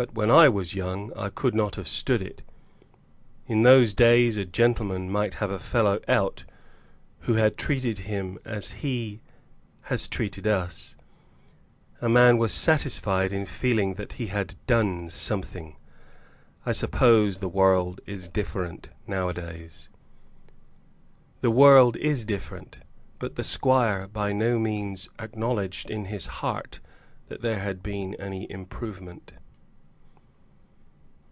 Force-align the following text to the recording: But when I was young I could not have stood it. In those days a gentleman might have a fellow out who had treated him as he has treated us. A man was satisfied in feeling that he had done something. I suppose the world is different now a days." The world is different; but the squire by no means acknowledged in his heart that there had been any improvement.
But 0.00 0.14
when 0.14 0.30
I 0.30 0.48
was 0.48 0.76
young 0.76 1.12
I 1.16 1.28
could 1.28 1.56
not 1.56 1.74
have 1.74 1.88
stood 1.88 2.22
it. 2.22 2.42
In 3.48 3.62
those 3.62 3.94
days 3.94 4.36
a 4.36 4.44
gentleman 4.44 5.10
might 5.10 5.34
have 5.42 5.50
a 5.50 5.58
fellow 5.58 5.98
out 6.06 6.44
who 7.22 7.34
had 7.34 7.56
treated 7.56 7.98
him 7.98 8.38
as 8.44 8.70
he 8.84 9.18
has 9.90 10.06
treated 10.06 10.46
us. 10.46 10.94
A 12.00 12.08
man 12.08 12.38
was 12.38 12.54
satisfied 12.54 13.32
in 13.32 13.44
feeling 13.44 13.94
that 13.94 14.12
he 14.12 14.26
had 14.28 14.54
done 14.68 15.10
something. 15.10 15.74
I 16.64 16.70
suppose 16.70 17.38
the 17.38 17.48
world 17.48 18.00
is 18.06 18.28
different 18.28 18.90
now 19.08 19.28
a 19.28 19.34
days." 19.34 19.88
The 21.40 21.50
world 21.50 21.96
is 21.96 22.24
different; 22.24 22.78
but 23.18 23.34
the 23.34 23.42
squire 23.42 24.06
by 24.06 24.30
no 24.32 24.60
means 24.60 25.08
acknowledged 25.18 25.90
in 25.90 26.04
his 26.04 26.26
heart 26.38 26.78
that 27.26 27.42
there 27.42 27.58
had 27.58 27.82
been 27.82 28.14
any 28.14 28.48
improvement. 28.48 29.32